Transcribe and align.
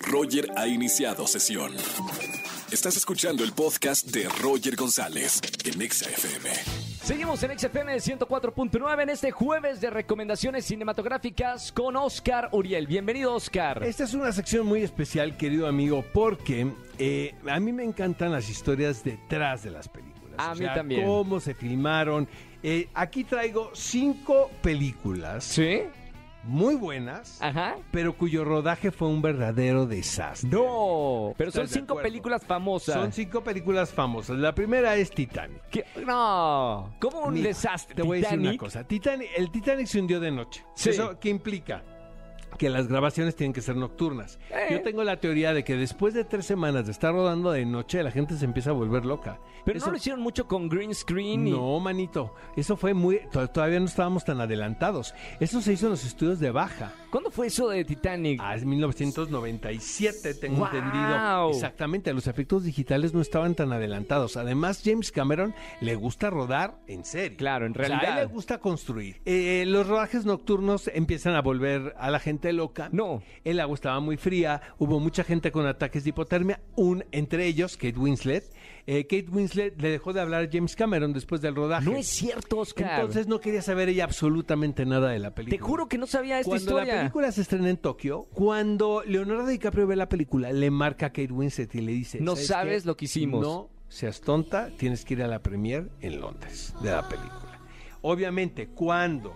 Roger 0.00 0.50
ha 0.56 0.66
iniciado 0.66 1.26
sesión. 1.26 1.72
Estás 2.70 2.96
escuchando 2.96 3.44
el 3.44 3.52
podcast 3.52 4.06
de 4.08 4.28
Roger 4.40 4.76
González 4.76 5.40
en 5.64 5.80
Exa 5.82 6.08
FM. 6.10 6.50
Seguimos 7.02 7.42
en 7.42 7.58
XFM 7.58 7.96
104.9 7.96 9.02
en 9.02 9.08
este 9.08 9.30
jueves 9.30 9.80
de 9.80 9.88
recomendaciones 9.90 10.66
cinematográficas 10.66 11.72
con 11.72 11.96
Oscar 11.96 12.50
Uriel. 12.52 12.86
Bienvenido, 12.86 13.34
Oscar. 13.34 13.82
Esta 13.82 14.04
es 14.04 14.12
una 14.14 14.30
sección 14.32 14.66
muy 14.66 14.82
especial, 14.82 15.36
querido 15.36 15.66
amigo, 15.66 16.04
porque 16.12 16.70
eh, 16.98 17.34
a 17.48 17.58
mí 17.60 17.72
me 17.72 17.84
encantan 17.84 18.32
las 18.32 18.50
historias 18.50 19.02
detrás 19.02 19.62
de 19.62 19.70
las 19.70 19.88
películas. 19.88 20.34
A 20.36 20.52
O 20.52 20.54
mí 20.54 20.58
sea, 20.60 20.74
también. 20.74 21.06
Cómo 21.06 21.40
se 21.40 21.54
filmaron. 21.54 22.28
Eh, 22.62 22.88
aquí 22.92 23.24
traigo 23.24 23.70
cinco 23.72 24.50
películas 24.62 25.44
¿Sí? 25.44 25.82
Muy 26.44 26.76
buenas, 26.76 27.38
Ajá. 27.42 27.76
pero 27.90 28.16
cuyo 28.16 28.44
rodaje 28.44 28.90
fue 28.90 29.08
un 29.08 29.20
verdadero 29.20 29.86
desastre. 29.86 30.48
No, 30.50 31.34
pero 31.36 31.50
son 31.50 31.62
¿Estás 31.64 31.74
de 31.74 31.80
cinco 31.80 31.92
acuerdo? 31.94 32.08
películas 32.08 32.44
famosas. 32.46 32.94
Son 32.94 33.12
cinco 33.12 33.42
películas 33.42 33.92
famosas. 33.92 34.38
La 34.38 34.54
primera 34.54 34.96
es 34.96 35.10
Titanic. 35.10 35.60
¿Qué? 35.70 35.84
No, 36.06 36.94
¿cómo 37.00 37.22
un 37.24 37.34
Mira, 37.34 37.48
desastre? 37.48 37.94
Te 37.94 38.02
voy 38.02 38.18
a 38.18 38.20
decir 38.22 38.38
una 38.38 38.56
cosa. 38.56 38.84
Titanic, 38.84 39.28
el 39.36 39.50
Titanic 39.50 39.86
se 39.86 40.00
hundió 40.00 40.20
de 40.20 40.30
noche. 40.30 40.64
Sí. 40.74 40.90
¿Eso 40.90 41.18
qué 41.18 41.28
implica? 41.28 41.82
Que 42.56 42.70
las 42.70 42.88
grabaciones 42.88 43.36
tienen 43.36 43.52
que 43.52 43.60
ser 43.60 43.76
nocturnas. 43.76 44.38
Eh. 44.50 44.68
Yo 44.70 44.82
tengo 44.82 45.04
la 45.04 45.18
teoría 45.20 45.52
de 45.52 45.64
que 45.64 45.76
después 45.76 46.14
de 46.14 46.24
tres 46.24 46.46
semanas 46.46 46.86
de 46.86 46.92
estar 46.92 47.12
rodando 47.12 47.52
de 47.52 47.64
noche, 47.66 48.02
la 48.02 48.10
gente 48.10 48.36
se 48.36 48.44
empieza 48.44 48.70
a 48.70 48.72
volver 48.72 49.04
loca. 49.04 49.38
Pero 49.64 49.78
Eso- 49.78 49.86
no 49.86 49.92
lo 49.92 49.98
hicieron 49.98 50.20
mucho 50.22 50.46
con 50.48 50.68
green 50.68 50.94
screen. 50.94 51.46
y- 51.46 51.50
No, 51.50 51.78
manito. 51.80 52.34
Eso 52.56 52.76
fue 52.76 52.94
muy. 52.94 53.20
to- 53.30 53.48
Todavía 53.48 53.78
no 53.80 53.86
estábamos 53.86 54.24
tan 54.24 54.40
adelantados. 54.40 55.14
Eso 55.40 55.60
se 55.60 55.72
hizo 55.74 55.86
en 55.86 55.90
los 55.92 56.04
estudios 56.04 56.38
de 56.40 56.50
baja. 56.50 56.92
¿Cuándo 57.10 57.30
fue 57.30 57.48
eso 57.48 57.68
de 57.68 57.84
Titanic? 57.84 58.40
Ah, 58.42 58.54
es 58.54 58.64
1997, 58.64 60.34
tengo 60.34 60.58
¡Guau! 60.58 60.74
entendido. 60.74 61.50
Exactamente, 61.50 62.12
los 62.12 62.26
efectos 62.26 62.64
digitales 62.64 63.14
no 63.14 63.20
estaban 63.20 63.54
tan 63.54 63.72
adelantados. 63.72 64.36
Además, 64.36 64.82
James 64.84 65.10
Cameron 65.12 65.54
le 65.80 65.94
gusta 65.96 66.30
rodar 66.30 66.78
en 66.86 67.04
serio. 67.04 67.36
Claro, 67.36 67.66
en 67.66 67.72
O 67.72 67.74
sea, 67.74 67.84
a 67.84 67.88
realidad. 67.88 68.22
él 68.22 68.28
le 68.28 68.32
gusta 68.34 68.58
construir. 68.58 69.20
Eh, 69.24 69.64
los 69.66 69.86
rodajes 69.86 70.24
nocturnos 70.24 70.88
empiezan 70.94 71.34
a 71.34 71.42
volver 71.42 71.94
a 71.98 72.10
la 72.10 72.18
gente 72.20 72.37
loca. 72.52 72.88
No. 72.92 73.22
El 73.44 73.60
agua 73.60 73.74
estaba 73.74 74.00
muy 74.00 74.16
fría, 74.16 74.60
hubo 74.78 75.00
mucha 75.00 75.24
gente 75.24 75.50
con 75.52 75.66
ataques 75.66 76.04
de 76.04 76.10
hipotermia, 76.10 76.60
un, 76.76 77.04
entre 77.12 77.46
ellos 77.46 77.76
Kate 77.76 77.98
Winslet. 77.98 78.44
Eh, 78.86 79.02
Kate 79.04 79.26
Winslet 79.30 79.80
le 79.80 79.90
dejó 79.90 80.12
de 80.14 80.20
hablar 80.20 80.44
a 80.44 80.48
James 80.50 80.74
Cameron 80.74 81.12
después 81.12 81.40
del 81.42 81.54
rodaje. 81.54 81.84
No 81.90 81.96
es 81.96 82.06
cierto, 82.06 82.58
Oscar. 82.58 83.00
Entonces 83.00 83.26
no 83.26 83.38
quería 83.38 83.60
saber 83.60 83.88
ella 83.90 84.04
absolutamente 84.04 84.86
nada 84.86 85.10
de 85.10 85.18
la 85.18 85.34
película. 85.34 85.58
Te 85.58 85.62
juro 85.62 85.88
que 85.88 85.98
no 85.98 86.06
sabía 86.06 86.38
esta 86.40 86.48
Cuando 86.50 86.76
la 86.76 86.82
historia. 86.82 87.00
película 87.00 87.32
se 87.32 87.42
estrena 87.42 87.68
en 87.68 87.76
Tokio, 87.76 88.24
cuando 88.32 89.02
Leonardo 89.06 89.46
DiCaprio 89.46 89.86
ve 89.86 89.96
la 89.96 90.08
película, 90.08 90.52
le 90.52 90.70
marca 90.70 91.06
a 91.06 91.10
Kate 91.10 91.32
Winslet 91.32 91.74
y 91.74 91.80
le 91.82 91.92
dice: 91.92 92.20
No 92.20 92.34
sabes 92.36 92.86
lo 92.86 92.96
que 92.96 93.04
hicimos". 93.04 93.42
No 93.42 93.68
seas 93.88 94.20
tonta, 94.20 94.70
tienes 94.76 95.04
que 95.04 95.14
ir 95.14 95.22
a 95.22 95.26
la 95.26 95.42
premier 95.42 95.90
en 96.00 96.20
Londres 96.20 96.74
de 96.82 96.90
la 96.90 97.06
película. 97.08 97.60
Obviamente, 98.02 98.68
cuando 98.68 99.34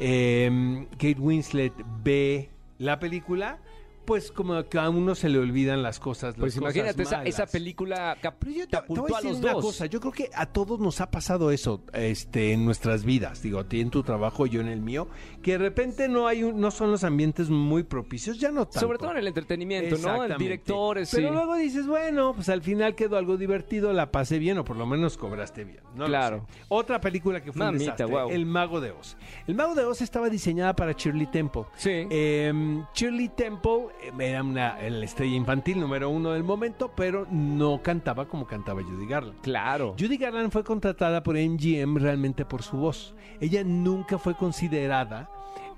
eh, 0.00 0.86
Kate 0.92 1.16
Winslet 1.18 1.72
ve 2.06 2.50
la 2.78 3.00
película, 3.00 3.58
pues 4.06 4.30
como 4.32 4.62
que 4.68 4.78
a 4.78 4.88
uno 4.88 5.14
se 5.14 5.28
le 5.28 5.38
olvidan 5.38 5.82
las 5.82 5.98
cosas. 6.00 6.34
Pues 6.36 6.54
las 6.56 6.60
cosas 6.62 6.76
imagínate 6.76 7.28
esa, 7.28 7.46
película 7.46 8.16
yo 8.22 8.30
te, 8.30 8.36
te 8.38 8.46
voy 8.50 8.66
catapultó 8.66 9.14
a 9.14 9.18
a 9.18 9.22
los 9.22 9.38
una 9.38 9.52
dos. 9.52 9.64
cosa, 9.64 9.86
yo 9.86 10.00
creo 10.00 10.12
que 10.12 10.30
a 10.34 10.46
todos 10.46 10.78
nos 10.80 11.00
ha 11.00 11.10
pasado 11.10 11.50
eso 11.50 11.82
este, 11.92 12.52
en 12.52 12.64
nuestras 12.64 13.04
vidas, 13.04 13.42
digo, 13.42 13.58
a 13.60 13.68
ti 13.68 13.80
en 13.80 13.90
tu 13.90 14.02
trabajo, 14.02 14.46
yo 14.46 14.60
en 14.60 14.68
el 14.68 14.80
mío, 14.80 15.08
que 15.42 15.52
de 15.52 15.58
repente 15.58 16.08
no 16.08 16.26
hay 16.28 16.42
un- 16.44 16.60
no 16.60 16.70
son 16.70 16.90
los 16.90 17.04
ambientes 17.04 17.50
muy 17.50 17.82
propicios, 17.82 18.38
ya 18.38 18.50
no 18.50 18.64
tanto. 18.66 18.80
Sobre 18.80 18.98
todo 18.98 19.10
en 19.12 19.18
el 19.18 19.26
entretenimiento, 19.26 19.90
¿no? 19.90 19.94
El 19.96 19.98
Exactamente. 20.04 20.42
directores, 20.44 21.10
Pero 21.12 21.28
sí. 21.28 21.34
luego 21.34 21.56
dices, 21.56 21.86
bueno, 21.86 22.32
pues 22.34 22.48
al 22.48 22.62
final 22.62 22.94
quedó 22.94 23.16
algo 23.16 23.36
divertido, 23.36 23.92
la 23.92 24.12
pasé 24.12 24.38
bien 24.38 24.58
o 24.58 24.64
por 24.64 24.76
lo 24.76 24.86
menos 24.86 25.16
cobraste 25.16 25.64
bien. 25.64 25.80
No 25.96 26.06
Claro. 26.06 26.46
Otra 26.68 27.00
película 27.00 27.42
que 27.42 27.52
fue 27.52 27.60
un 27.62 27.72
Mamita, 27.72 27.84
desastre, 27.92 28.06
guau. 28.06 28.30
El 28.30 28.46
Mago 28.46 28.80
de 28.80 28.92
Oz. 28.92 29.16
El 29.46 29.54
Mago 29.56 29.74
de 29.74 29.84
Oz 29.84 30.00
estaba 30.02 30.28
diseñada 30.28 30.76
para 30.76 30.92
Shirley 30.92 31.26
Temple. 31.26 31.64
Sí. 31.76 31.90
Eh, 32.10 32.52
Shirley 32.94 33.28
Temple 33.30 33.86
era 34.18 34.42
una 34.42 34.78
la 34.80 35.04
estrella 35.04 35.36
infantil 35.36 35.80
número 35.80 36.10
uno 36.10 36.32
del 36.32 36.44
momento, 36.44 36.92
pero 36.94 37.26
no 37.30 37.82
cantaba 37.82 38.26
como 38.26 38.46
cantaba 38.46 38.82
Judy 38.82 39.06
Garland. 39.06 39.40
Claro. 39.40 39.94
Judy 39.98 40.16
Garland 40.16 40.50
fue 40.50 40.64
contratada 40.64 41.22
por 41.22 41.36
MGM 41.36 41.96
realmente 41.96 42.44
por 42.44 42.62
su 42.62 42.76
voz. 42.76 43.14
Ella 43.40 43.62
nunca 43.64 44.18
fue 44.18 44.34
considerada 44.34 45.30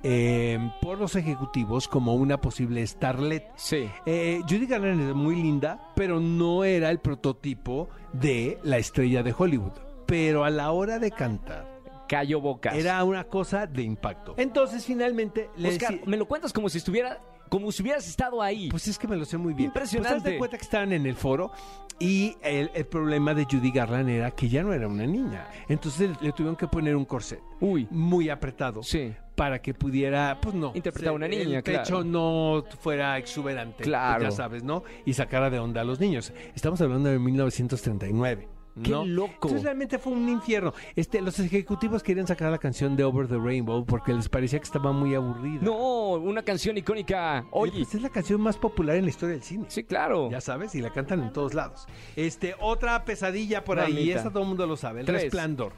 eh, 0.03 0.59
por 0.81 0.99
los 0.99 1.17
ejecutivos 1.17 1.89
como 1.89 2.15
una 2.15 2.41
posible 2.41 2.87
starlet. 2.87 3.45
Sí. 3.57 3.89
Eh, 4.07 4.41
Judy 4.49 4.67
Garland 4.67 5.09
es 5.09 5.15
muy 5.15 5.37
linda, 5.37 5.91
pero 5.97 6.21
no 6.21 6.65
era 6.65 6.91
el 6.91 7.01
prototipo 7.01 7.89
de 8.13 8.59
la 8.63 8.79
estrella 8.79 9.23
de 9.23 9.35
Hollywood. 9.37 9.73
Pero 10.07 10.45
a 10.45 10.51
la 10.51 10.71
hora 10.71 10.99
de 10.99 11.11
cantar, 11.11 11.79
Cayó 12.09 12.41
bocas. 12.41 12.75
era 12.75 13.03
una 13.05 13.25
cosa 13.25 13.67
de 13.67 13.83
impacto. 13.83 14.35
Entonces, 14.39 14.87
finalmente, 14.87 15.51
le 15.57 15.71
Oscar, 15.71 16.01
me 16.07 16.17
lo 16.17 16.27
cuentas 16.27 16.53
como 16.53 16.69
si 16.69 16.79
estuviera, 16.79 17.21
como 17.49 17.73
si 17.73 17.83
hubieras 17.83 18.07
estado 18.09 18.43
ahí. 18.43 18.69
Pues 18.71 18.89
es 18.89 18.99
que 18.99 19.09
me 19.09 19.17
lo 19.17 19.25
sé 19.25 19.37
muy 19.39 19.55
bien. 19.55 19.69
Impresionante. 19.69 20.21
Pues 20.21 20.25
de 20.25 20.39
cuenta 20.39 20.57
que 20.59 20.65
estaban 20.65 20.93
en 20.93 21.07
el 21.07 21.15
foro 21.15 21.51
y 21.99 22.37
el, 22.43 22.71
el 22.75 22.87
problema 22.87 23.35
de 23.35 23.45
Judy 23.45 23.71
Garland 23.71 24.09
era 24.09 24.31
que 24.31 24.49
ya 24.49 24.63
no 24.63 24.73
era 24.73 24.87
una 24.89 25.07
niña. 25.07 25.49
Entonces 25.69 26.11
le 26.21 26.33
tuvieron 26.33 26.57
que 26.57 26.69
poner 26.69 26.95
un 26.97 27.05
corset 27.05 27.41
Uy. 27.61 27.89
muy 27.91 28.29
apretado. 28.31 28.83
Sí. 28.83 29.15
Para 29.35 29.61
que 29.63 29.73
pudiera, 29.73 30.39
pues 30.41 30.55
no. 30.55 30.73
Interpretar 30.75 31.11
a 31.13 31.17
una 31.17 31.29
niña, 31.29 31.59
El 31.59 31.63
claro. 31.63 32.03
no 32.03 32.65
fuera 32.81 33.17
exuberante. 33.19 33.85
Claro. 33.85 34.25
Ya 34.25 34.31
sabes, 34.33 34.65
¿no? 34.65 34.83
Y 35.07 35.15
sacara 35.15 35.49
de 35.49 35.61
onda 35.61 35.81
a 35.83 35.85
los 35.85 36.01
niños. 36.01 36.33
Estamos 36.57 36.81
hablando 36.81 37.09
de 37.09 37.19
1939. 37.21 38.58
¡Qué 38.83 38.91
¿no? 38.91 39.05
loco! 39.05 39.33
Entonces 39.35 39.63
realmente 39.65 39.99
fue 39.99 40.13
un 40.13 40.29
infierno. 40.29 40.73
Este, 40.95 41.21
los 41.21 41.39
ejecutivos 41.41 42.03
querían 42.03 42.27
sacar 42.27 42.51
la 42.51 42.59
canción 42.59 42.97
de 42.97 43.05
Over 43.05 43.27
the 43.27 43.39
Rainbow 43.39 43.85
porque 43.85 44.13
les 44.13 44.29
parecía 44.29 44.59
que 44.59 44.65
estaba 44.65 44.93
muy 44.93 45.15
aburrida. 45.15 45.61
No, 45.63 46.13
una 46.13 46.43
canción 46.43 46.77
icónica. 46.79 47.45
Oye, 47.51 47.73
pues 47.73 47.95
es 47.95 48.03
la 48.03 48.11
canción 48.11 48.41
más 48.41 48.57
popular 48.57 48.97
en 48.97 49.05
la 49.05 49.11
historia 49.11 49.35
del 49.35 49.43
cine. 49.43 49.65
Sí, 49.69 49.85
claro. 49.85 50.31
Ya 50.31 50.41
sabes, 50.41 50.75
y 50.75 50.81
la 50.81 50.91
cantan 50.93 51.23
en 51.23 51.33
todos 51.33 51.55
lados. 51.55 51.87
Este, 52.17 52.55
otra 52.61 53.05
pesadilla 53.05 53.65
por 53.65 53.81
ahí, 53.81 53.99
y 53.99 54.13
esta 54.13 54.31
todo 54.31 54.43
el 54.43 54.49
mundo 54.49 54.67
lo 54.67 54.77
sabe, 54.77 55.01
el 55.01 55.07
Tres. 55.07 55.23
resplandor. 55.23 55.73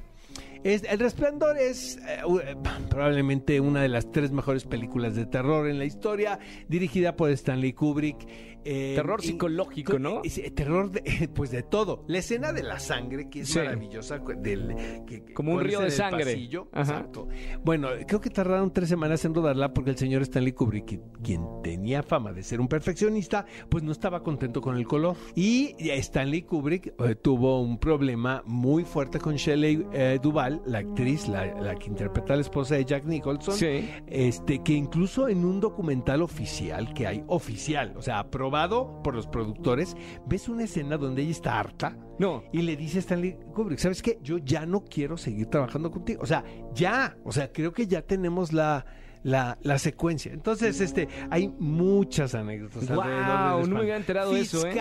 Es, 0.62 0.82
el 0.84 0.98
Resplandor 0.98 1.56
es 1.56 1.96
eh, 2.06 2.20
eh, 2.44 2.56
probablemente 2.90 3.60
una 3.60 3.80
de 3.82 3.88
las 3.88 4.10
tres 4.12 4.30
mejores 4.30 4.64
películas 4.64 5.14
de 5.16 5.24
terror 5.26 5.66
en 5.68 5.78
la 5.78 5.84
historia, 5.86 6.38
dirigida 6.68 7.16
por 7.16 7.30
Stanley 7.30 7.72
Kubrick. 7.72 8.26
eh, 8.62 8.92
Terror 8.94 9.20
y- 9.22 9.26
psicológico, 9.28 9.98
¿no? 9.98 10.20
es, 10.22 10.38
terror, 10.54 10.90
de, 10.90 11.30
pues 11.34 11.50
de 11.50 11.62
todo. 11.62 12.04
La 12.08 12.18
escena 12.18 12.52
de 12.52 12.62
la 12.62 12.78
sangre, 12.78 13.30
que 13.30 13.40
es 13.40 13.48
Sí. 13.48 13.58
maravillosa. 13.58 14.18
Del, 14.18 14.74
que- 15.06 15.24
Como 15.32 15.54
un 15.54 15.60
río 15.62 15.80
de 15.80 15.90
sangre. 15.90 16.32
Exacto. 16.34 17.26
Bueno, 17.64 17.88
creo 18.06 18.20
que 18.20 18.28
tardaron 18.28 18.70
tres 18.70 18.90
semanas 18.90 19.24
en 19.24 19.34
rodarla 19.34 19.72
porque 19.72 19.88
el 19.92 19.96
señor 19.96 20.20
Stanley 20.20 20.52
Kubrick, 20.52 20.84
qui- 20.86 21.00
quien 21.24 21.42
tenía 21.62 22.02
fama 22.02 22.34
de 22.34 22.42
ser 22.42 22.60
un 22.60 22.68
perfeccionista, 22.68 23.46
pues 23.70 23.82
no 23.82 23.92
estaba 23.92 24.22
contento 24.22 24.60
con 24.60 24.76
el 24.76 24.86
color. 24.86 25.16
Y 25.34 25.74
Stanley 25.78 26.42
Kubrick 26.42 26.92
eh, 27.02 27.14
tuvo 27.14 27.62
un 27.62 27.78
problema 27.78 28.42
muy 28.44 28.84
fuerte 28.84 29.18
con 29.18 29.36
Shelley 29.36 29.86
eh, 29.94 30.18
La 30.66 30.78
actriz, 30.78 31.28
la, 31.28 31.46
la 31.60 31.74
que 31.74 31.88
interpreta 31.88 32.32
a 32.32 32.36
la 32.36 32.42
esposa 32.42 32.74
de 32.74 32.84
Jack 32.84 33.04
Nicholson. 33.04 33.54
Sí. 33.54 33.88
Este, 34.06 34.62
que 34.62 34.72
incluso 34.72 35.28
en 35.28 35.44
un 35.44 35.60
documental 35.60 36.22
oficial 36.22 36.92
que 36.94 37.06
hay, 37.06 37.24
oficial, 37.26 37.94
o 37.96 38.02
sea, 38.02 38.18
aprobado 38.18 39.02
por 39.02 39.14
los 39.14 39.26
productores, 39.26 39.96
ves 40.26 40.48
una 40.48 40.64
escena 40.64 40.96
donde 40.96 41.22
ella 41.22 41.30
está 41.30 41.58
harta 41.58 41.96
No. 42.18 42.42
y 42.52 42.62
le 42.62 42.76
dice 42.76 42.98
a 42.98 43.00
Stanley 43.00 43.36
Kubrick, 43.54 43.78
¿sabes 43.78 44.02
qué? 44.02 44.18
Yo 44.22 44.38
ya 44.38 44.66
no 44.66 44.84
quiero 44.84 45.16
seguir 45.16 45.46
trabajando 45.46 45.90
contigo. 45.90 46.22
O 46.22 46.26
sea, 46.26 46.44
ya, 46.74 47.16
o 47.24 47.32
sea, 47.32 47.52
creo 47.52 47.72
que 47.72 47.86
ya 47.86 48.02
tenemos 48.02 48.52
la, 48.52 48.84
la, 49.22 49.58
la 49.62 49.78
secuencia. 49.78 50.32
Entonces, 50.32 50.80
este, 50.80 51.08
hay 51.30 51.48
muchas 51.58 52.34
anécdotas. 52.34 52.90
Alrededor 52.90 53.60
del 53.60 53.70
no 53.70 53.74
me 53.76 53.80
había 53.80 53.96
enterado 53.96 54.32
de 54.32 54.40
eso, 54.40 54.66
¿eh? 54.66 54.74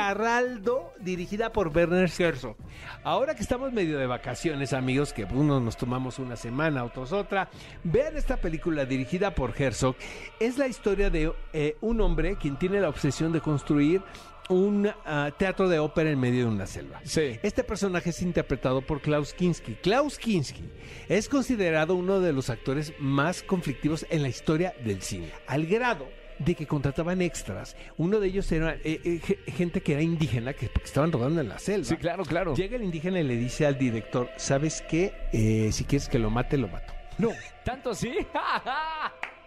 Dirigida 0.99 1.51
por 1.51 1.75
Werner 1.75 2.09
Herzog. 2.17 2.55
Ahora 3.03 3.35
que 3.35 3.41
estamos 3.41 3.73
medio 3.73 3.97
de 3.97 4.07
vacaciones, 4.07 4.73
amigos, 4.73 5.13
que 5.13 5.25
unos 5.25 5.61
nos 5.61 5.77
tomamos 5.77 6.19
una 6.19 6.35
semana, 6.35 6.83
otros 6.83 7.11
otra, 7.11 7.49
vean 7.83 8.17
esta 8.17 8.37
película 8.37 8.85
dirigida 8.85 9.33
por 9.35 9.59
Herzog. 9.59 9.95
Es 10.39 10.57
la 10.57 10.67
historia 10.67 11.09
de 11.09 11.31
eh, 11.53 11.77
un 11.81 12.01
hombre 12.01 12.37
quien 12.37 12.57
tiene 12.57 12.79
la 12.81 12.89
obsesión 12.89 13.31
de 13.31 13.41
construir 13.41 14.01
un 14.49 14.89
ah, 15.05 15.31
teatro 15.37 15.69
de 15.69 15.79
ópera 15.79 16.09
en 16.09 16.19
medio 16.19 16.45
de 16.45 16.51
una 16.51 16.65
selva. 16.67 16.99
Sí. 17.03 17.39
Este 17.43 17.63
personaje 17.63 18.09
es 18.09 18.21
interpretado 18.21 18.81
por 18.81 18.99
Klaus 19.01 19.33
Kinski. 19.33 19.75
Klaus 19.75 20.17
Kinski 20.17 20.63
es 21.07 21.29
considerado 21.29 21.95
uno 21.95 22.19
de 22.19 22.33
los 22.33 22.49
actores 22.49 22.93
más 22.99 23.43
conflictivos 23.43 24.05
en 24.09 24.21
la 24.23 24.29
historia 24.29 24.73
del 24.83 25.01
cine, 25.01 25.29
al 25.47 25.65
grado 25.67 26.07
de 26.39 26.55
que 26.55 26.65
contrataban 26.65 27.21
extras. 27.21 27.75
Uno 27.97 28.19
de 28.19 28.27
ellos 28.29 28.49
era 28.51 28.73
eh, 28.75 29.01
eh, 29.03 29.19
ge- 29.23 29.39
gente 29.51 29.81
que 29.81 29.91
era 29.93 30.01
indígena, 30.01 30.53
que, 30.53 30.69
que 30.69 30.83
estaban 30.83 31.11
rodando 31.11 31.41
en 31.41 31.49
la 31.49 31.59
selva. 31.59 31.85
Sí, 31.85 31.97
claro, 31.97 32.23
claro. 32.23 32.55
Llega 32.55 32.77
el 32.77 32.83
indígena 32.83 33.19
y 33.19 33.23
le 33.23 33.35
dice 33.35 33.65
al 33.65 33.77
director, 33.77 34.29
¿sabes 34.37 34.81
qué? 34.89 35.13
Eh, 35.33 35.69
si 35.73 35.83
quieres 35.83 36.07
que 36.07 36.17
lo 36.17 36.29
mate, 36.29 36.57
lo 36.57 36.69
mato. 36.69 36.93
No, 37.17 37.29
¿tanto 37.65 37.89
así? 37.89 38.13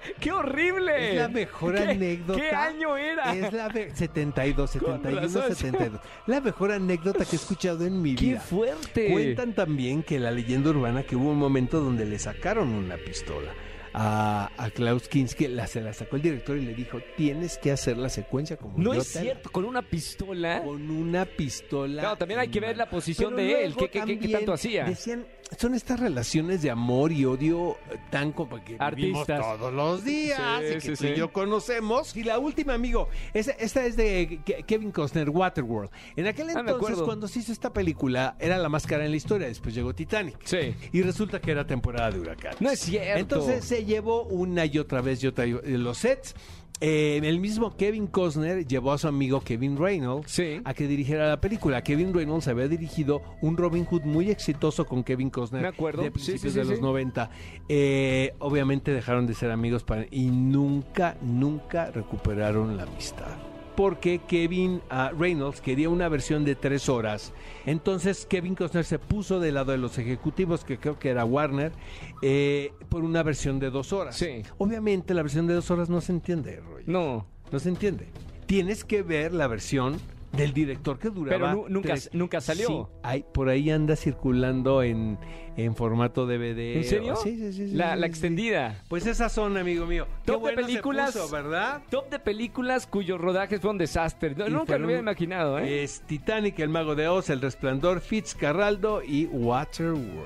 ¡Qué 0.20 0.32
horrible! 0.32 1.10
Es 1.12 1.16
la 1.18 1.28
mejor 1.28 1.74
¿Qué- 1.74 1.82
anécdota. 1.82 2.40
¿Qué 2.40 2.50
año 2.50 2.96
era? 2.96 3.34
Es 3.34 3.52
la 3.52 3.68
ve- 3.68 3.90
72, 3.94 4.70
Con 4.80 5.02
71, 5.02 5.20
razón. 5.20 5.54
72. 5.56 6.00
La 6.26 6.40
mejor 6.40 6.72
anécdota 6.72 7.24
que 7.24 7.32
he 7.32 7.38
escuchado 7.38 7.84
en 7.84 8.00
mi 8.00 8.14
¡Qué 8.16 8.24
vida. 8.26 8.40
fuerte! 8.40 9.10
Cuentan 9.10 9.54
también 9.54 10.02
que 10.02 10.18
la 10.18 10.30
leyenda 10.30 10.70
urbana 10.70 11.02
que 11.02 11.16
hubo 11.16 11.30
un 11.30 11.38
momento 11.38 11.80
donde 11.80 12.04
le 12.06 12.18
sacaron 12.18 12.68
una 12.70 12.96
pistola 12.96 13.52
a, 13.92 14.50
a 14.56 14.70
Klaus 14.70 15.08
Kinski, 15.08 15.48
la, 15.48 15.66
se 15.66 15.80
la 15.80 15.92
sacó 15.92 16.14
el 16.14 16.22
director 16.22 16.56
y 16.56 16.60
le 16.64 16.74
dijo, 16.74 17.00
tienes 17.16 17.58
que 17.58 17.72
hacer 17.72 17.96
la 17.96 18.08
secuencia 18.08 18.56
como 18.56 18.78
No 18.78 18.94
yo 18.94 19.00
es 19.00 19.12
te 19.12 19.18
la-". 19.18 19.22
cierto, 19.24 19.50
con 19.50 19.64
una 19.64 19.82
pistola. 19.82 20.62
Con 20.62 20.88
una 20.92 21.24
pistola. 21.24 22.00
Claro, 22.02 22.16
también 22.16 22.38
hay 22.38 22.48
que 22.48 22.60
ver 22.60 22.76
la 22.76 22.88
posición 22.88 23.34
de 23.34 23.64
él, 23.64 23.74
¿qué- 23.76 23.88
qué- 23.90 24.04
qué- 24.04 24.18
qué 24.20 24.28
tanto 24.28 24.52
hacía? 24.52 24.84
Decían, 24.84 25.26
son 25.58 25.74
estas 25.74 25.98
relaciones 26.00 26.62
de 26.62 26.70
amor 26.70 27.12
y 27.12 27.24
odio 27.24 27.72
eh, 27.90 27.98
tan 28.10 28.32
como 28.32 28.62
que 28.64 28.78
vivimos 28.94 29.26
todos 29.26 29.72
los 29.72 30.04
días 30.04 30.40
Sí, 30.60 30.64
y 30.66 30.72
que 30.74 30.80
sí, 30.80 30.88
tú 30.90 30.96
sí. 30.96 31.06
y 31.08 31.14
yo 31.16 31.32
conocemos. 31.32 32.16
Y 32.16 32.22
la 32.24 32.38
última, 32.38 32.74
amigo, 32.74 33.08
esa- 33.34 33.52
esta 33.52 33.84
es 33.84 33.96
de 33.96 34.40
Ke- 34.44 34.64
Kevin 34.64 34.90
Costner, 34.92 35.28
Waterworld. 35.30 35.90
En 36.16 36.26
aquel 36.26 36.50
Ah, 36.50 36.60
entonces, 36.60 36.98
cuando 37.02 37.26
se 37.28 37.40
hizo 37.40 37.52
esta 37.52 37.72
película, 37.72 38.36
era 38.38 38.58
la 38.58 38.68
más 38.68 38.86
cara 38.86 39.04
en 39.04 39.10
la 39.10 39.16
historia. 39.16 39.46
Después 39.48 39.74
llegó 39.74 39.94
Titanic. 39.94 40.36
Sí. 40.44 40.74
Y 40.92 41.02
resulta 41.02 41.40
que 41.40 41.50
era 41.50 41.66
temporada 41.66 42.10
de 42.10 42.20
huracanes. 42.20 42.60
No 42.60 42.70
es 42.70 42.80
cierto. 42.80 43.18
Entonces 43.18 43.64
se 43.64 43.84
llevó 43.84 44.24
una 44.24 44.64
y 44.66 44.78
otra 44.78 45.00
vez 45.00 45.22
y 45.22 45.26
otra 45.26 45.46
y- 45.46 45.52
los 45.64 45.98
sets. 45.98 46.34
Eh, 46.82 47.20
el 47.22 47.40
mismo 47.40 47.76
Kevin 47.76 48.06
Costner 48.06 48.66
llevó 48.66 48.92
a 48.92 48.98
su 48.98 49.06
amigo 49.08 49.40
Kevin 49.42 49.76
Reynolds 49.76 50.30
Sí. 50.30 50.60
a 50.64 50.72
que 50.72 50.86
dirigiera 50.86 51.28
la 51.28 51.40
película. 51.40 51.82
Kevin 51.82 52.14
Reynolds 52.14 52.48
había 52.48 52.68
dirigido 52.68 53.20
un 53.42 53.56
Robin 53.58 53.84
Hood 53.84 54.02
muy 54.04 54.30
exitoso 54.30 54.86
con 54.86 55.04
Kevin 55.04 55.28
Costner 55.30 55.60
Me 55.62 55.68
acuerdo. 55.68 56.02
de 56.02 56.10
principios 56.10 56.40
sí, 56.42 56.50
sí, 56.50 56.58
de 56.58 56.64
los 56.64 56.76
sí. 56.76 56.82
90. 56.82 57.30
Eh, 57.68 58.34
obviamente 58.38 58.92
dejaron 58.92 59.26
de 59.26 59.34
ser 59.34 59.50
amigos 59.50 59.84
para- 59.84 60.06
y 60.10 60.30
nunca, 60.30 61.16
nunca 61.20 61.90
recuperaron 61.90 62.76
la 62.76 62.84
amistad. 62.84 63.36
Porque 63.80 64.18
Kevin 64.18 64.82
ah, 64.90 65.10
Reynolds 65.18 65.62
quería 65.62 65.88
una 65.88 66.10
versión 66.10 66.44
de 66.44 66.54
tres 66.54 66.90
horas. 66.90 67.32
Entonces 67.64 68.26
Kevin 68.26 68.54
Costner 68.54 68.84
se 68.84 68.98
puso 68.98 69.40
del 69.40 69.54
lado 69.54 69.72
de 69.72 69.78
los 69.78 69.96
ejecutivos, 69.96 70.64
que 70.64 70.76
creo 70.76 70.98
que 70.98 71.08
era 71.08 71.24
Warner, 71.24 71.72
eh, 72.20 72.74
por 72.90 73.04
una 73.04 73.22
versión 73.22 73.58
de 73.58 73.70
dos 73.70 73.94
horas. 73.94 74.18
Sí. 74.18 74.42
Obviamente 74.58 75.14
la 75.14 75.22
versión 75.22 75.46
de 75.46 75.54
dos 75.54 75.70
horas 75.70 75.88
no 75.88 76.02
se 76.02 76.12
entiende, 76.12 76.60
Roy. 76.60 76.82
No. 76.84 77.26
No 77.50 77.58
se 77.58 77.70
entiende. 77.70 78.08
Tienes 78.44 78.84
que 78.84 79.02
ver 79.02 79.32
la 79.32 79.46
versión 79.46 79.96
del 80.32 80.52
director 80.52 80.98
que 80.98 81.10
duraba. 81.10 81.50
Pero 81.50 81.62
nu- 81.62 81.68
nunca- 81.68 81.94
nunca 82.12 82.40
salió. 82.40 82.66
Sí, 82.68 82.98
hay, 83.02 83.24
por 83.34 83.48
ahí 83.48 83.70
anda 83.70 83.96
circulando 83.96 84.82
en, 84.82 85.18
en 85.56 85.74
formato 85.74 86.26
DVD. 86.26 86.76
¿En 86.76 86.84
serio? 86.84 87.16
Sí, 87.16 87.36
sí, 87.36 87.52
sí. 87.52 87.68
sí, 87.70 87.74
La, 87.74 87.94
sí, 87.94 88.00
la 88.00 88.06
sí. 88.06 88.10
extendida. 88.10 88.84
Pues 88.88 89.06
esas 89.06 89.32
son, 89.32 89.56
amigo 89.56 89.86
mío. 89.86 90.06
Qué 90.24 90.32
Top 90.32 90.46
de 90.46 90.52
películas. 90.54 91.12
puso, 91.12 91.28
¿verdad? 91.30 91.82
Top 91.90 92.08
de 92.10 92.18
películas 92.20 92.86
cuyos 92.86 93.20
rodajes 93.20 93.60
fueron 93.60 93.78
desastres. 93.78 94.36
No, 94.36 94.46
Y 94.46 94.50
nunca 94.50 94.66
fueron- 94.66 94.82
lo 94.82 94.86
hubiera 94.88 95.00
imaginado, 95.02 95.58
¿eh? 95.58 95.82
Es 95.82 96.02
Titanic, 96.06 96.58
El 96.60 96.68
Mago 96.68 96.94
de 96.94 97.08
Oz, 97.08 97.28
El 97.30 97.40
Resplandor, 97.40 98.00
Fitzcarraldo 98.00 99.02
y 99.02 99.26
Waterworld. 99.26 100.20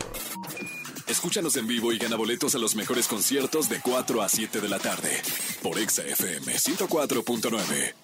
Escúchanos 1.09 1.57
en 1.57 1.67
vivo 1.67 1.93
y 1.93 1.99
gana 1.99 2.17
boletos 2.17 2.55
a 2.55 2.59
los 2.59 2.75
mejores 2.77 3.09
conciertos 3.09 3.69
de 3.69 3.79
4 3.81 4.23
a 4.23 4.29
7 4.29 4.61
de 4.61 4.69
la 4.69 4.79
tarde 4.79 5.11
por 5.63 5.79
Exa 5.79 6.03
FM 6.03 6.53
104.9. 6.59 7.95